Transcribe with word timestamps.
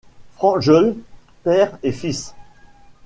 Franjeul, 0.37 0.97
père 1.43 1.77
et 1.83 1.91
fils. 1.91 2.33